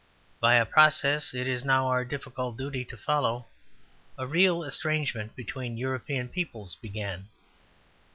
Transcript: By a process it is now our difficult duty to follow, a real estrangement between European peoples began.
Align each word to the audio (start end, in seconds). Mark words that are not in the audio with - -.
By 0.39 0.55
a 0.55 0.65
process 0.65 1.31
it 1.35 1.47
is 1.47 1.63
now 1.63 1.85
our 1.85 2.03
difficult 2.03 2.57
duty 2.57 2.83
to 2.85 2.97
follow, 2.97 3.45
a 4.17 4.25
real 4.25 4.63
estrangement 4.63 5.35
between 5.35 5.77
European 5.77 6.27
peoples 6.27 6.73
began. 6.73 7.27